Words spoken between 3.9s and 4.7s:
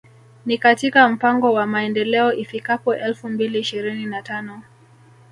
na tano